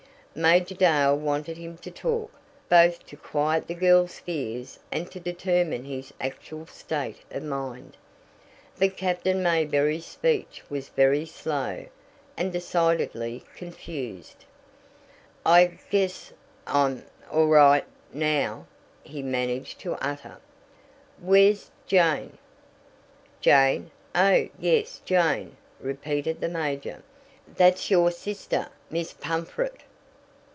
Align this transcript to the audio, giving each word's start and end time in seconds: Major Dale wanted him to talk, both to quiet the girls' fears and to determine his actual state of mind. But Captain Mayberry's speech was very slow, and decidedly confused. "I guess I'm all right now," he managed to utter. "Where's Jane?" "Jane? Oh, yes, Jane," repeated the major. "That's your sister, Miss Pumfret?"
Major 0.33 0.75
Dale 0.75 1.17
wanted 1.17 1.57
him 1.57 1.77
to 1.79 1.91
talk, 1.91 2.31
both 2.69 3.05
to 3.07 3.17
quiet 3.17 3.67
the 3.67 3.73
girls' 3.73 4.19
fears 4.19 4.79
and 4.89 5.11
to 5.11 5.19
determine 5.19 5.83
his 5.83 6.13
actual 6.21 6.65
state 6.67 7.17
of 7.31 7.43
mind. 7.43 7.97
But 8.79 8.95
Captain 8.95 9.43
Mayberry's 9.43 10.05
speech 10.05 10.63
was 10.69 10.87
very 10.87 11.25
slow, 11.25 11.87
and 12.37 12.53
decidedly 12.53 13.43
confused. 13.57 14.45
"I 15.45 15.77
guess 15.89 16.31
I'm 16.65 17.03
all 17.29 17.47
right 17.47 17.85
now," 18.13 18.67
he 19.03 19.21
managed 19.21 19.81
to 19.81 19.95
utter. 19.95 20.37
"Where's 21.19 21.71
Jane?" 21.87 22.37
"Jane? 23.41 23.91
Oh, 24.15 24.47
yes, 24.57 25.01
Jane," 25.03 25.57
repeated 25.81 26.39
the 26.39 26.47
major. 26.47 27.03
"That's 27.53 27.91
your 27.91 28.11
sister, 28.11 28.69
Miss 28.89 29.11
Pumfret?" 29.11 29.83